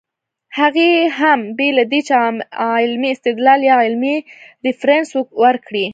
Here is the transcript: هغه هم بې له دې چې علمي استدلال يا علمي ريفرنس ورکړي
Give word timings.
هغه 0.59 0.87
هم 1.19 1.39
بې 1.57 1.69
له 1.77 1.83
دې 1.91 1.99
چې 2.07 2.13
علمي 2.83 3.09
استدلال 3.13 3.59
يا 3.71 3.75
علمي 3.83 4.15
ريفرنس 4.65 5.09
ورکړي 5.43 5.85